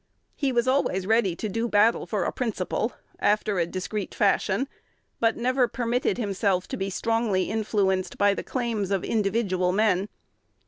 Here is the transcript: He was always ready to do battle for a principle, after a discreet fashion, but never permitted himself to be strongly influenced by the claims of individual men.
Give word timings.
He 0.35 0.51
was 0.51 0.67
always 0.67 1.05
ready 1.05 1.35
to 1.35 1.47
do 1.47 1.67
battle 1.67 2.07
for 2.07 2.23
a 2.23 2.31
principle, 2.33 2.93
after 3.19 3.59
a 3.59 3.67
discreet 3.67 4.15
fashion, 4.15 4.67
but 5.19 5.37
never 5.37 5.67
permitted 5.67 6.17
himself 6.17 6.67
to 6.69 6.75
be 6.77 6.89
strongly 6.89 7.51
influenced 7.51 8.17
by 8.17 8.33
the 8.33 8.41
claims 8.41 8.89
of 8.89 9.03
individual 9.03 9.71
men. 9.71 10.09